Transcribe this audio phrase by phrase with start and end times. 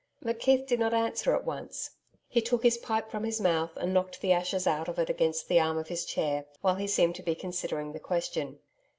[0.25, 1.91] McKeith did not answer at once.
[2.27, 5.47] He took his pipe from his mouth, and knocked the ashes out of it against
[5.47, 8.57] the arm of his chair, while he seemed to be considering the question.